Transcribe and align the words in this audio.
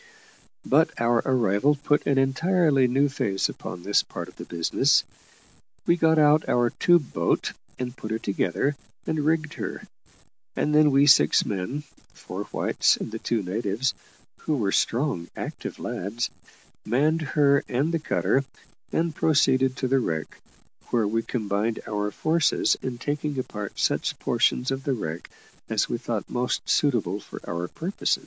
But 0.65 0.99
our 0.99 1.21
arrival 1.27 1.75
put 1.75 2.07
an 2.07 2.17
entirely 2.17 2.87
new 2.87 3.07
phase 3.07 3.49
upon 3.49 3.83
this 3.83 4.01
part 4.01 4.27
of 4.27 4.35
the 4.35 4.45
business. 4.45 5.03
We 5.85 5.95
got 5.95 6.17
out 6.17 6.49
our 6.49 6.71
tube 6.71 7.13
boat, 7.13 7.51
and 7.77 7.95
put 7.95 8.09
her 8.09 8.17
together 8.17 8.75
and 9.05 9.19
rigged 9.19 9.53
her; 9.61 9.83
and 10.55 10.73
then 10.73 10.89
we 10.89 11.05
six 11.05 11.45
men 11.45 11.83
four 12.13 12.45
whites 12.45 12.97
and 12.97 13.11
the 13.11 13.19
two 13.19 13.43
natives, 13.43 13.93
who 14.39 14.57
were 14.57 14.71
strong, 14.71 15.27
active 15.35 15.77
lads 15.77 16.31
manned 16.83 17.21
her 17.37 17.63
and 17.69 17.93
the 17.93 17.99
cutter, 17.99 18.43
and 18.91 19.13
proceeded 19.13 19.75
to 19.77 19.87
the 19.87 19.99
wreck, 19.99 20.41
where 20.89 21.07
we 21.07 21.21
combined 21.21 21.79
our 21.87 22.09
forces 22.09 22.75
in 22.81 22.97
taking 22.97 23.37
apart 23.37 23.77
such 23.79 24.17
portions 24.17 24.71
of 24.71 24.83
the 24.83 24.93
wreck 24.93 25.29
as 25.69 25.87
we 25.87 25.99
thought 25.99 26.27
most 26.27 26.67
suitable 26.67 27.19
for 27.19 27.39
our 27.47 27.67
purpose. 27.67 28.17